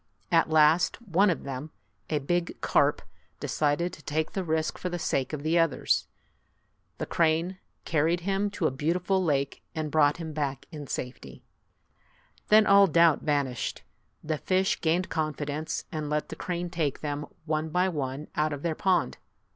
[0.31, 1.69] At last, one of them,
[2.09, 3.03] a big carp,
[3.39, 6.07] decided to take the risk for the sake of the others.
[6.97, 11.43] The crane carried him to a beautiful lake and brought him back in safety.
[12.47, 13.83] Then all doubt vanished.
[14.23, 18.63] The fish gained confidence, and let the crane take them one by one out of
[18.63, 19.19] their pond.